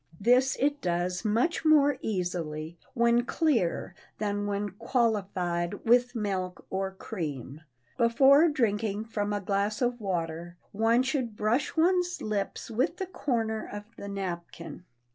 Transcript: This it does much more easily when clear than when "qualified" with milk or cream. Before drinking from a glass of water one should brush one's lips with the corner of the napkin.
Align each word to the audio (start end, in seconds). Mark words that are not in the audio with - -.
This 0.19 0.55
it 0.59 0.81
does 0.81 1.23
much 1.23 1.63
more 1.63 1.99
easily 2.01 2.79
when 2.95 3.23
clear 3.23 3.93
than 4.17 4.47
when 4.47 4.69
"qualified" 4.71 5.85
with 5.85 6.15
milk 6.15 6.65
or 6.71 6.89
cream. 6.89 7.61
Before 7.99 8.49
drinking 8.49 9.05
from 9.05 9.31
a 9.31 9.39
glass 9.39 9.79
of 9.79 9.99
water 10.01 10.57
one 10.71 11.03
should 11.03 11.35
brush 11.37 11.77
one's 11.77 12.19
lips 12.19 12.71
with 12.71 12.97
the 12.97 13.05
corner 13.05 13.69
of 13.71 13.83
the 13.95 14.07
napkin. 14.09 14.85